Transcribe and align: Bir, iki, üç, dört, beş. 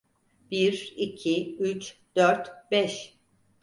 Bir, 0.51 0.93
iki, 0.97 1.55
üç, 1.59 1.97
dört, 2.15 2.51
beş. 2.71 3.13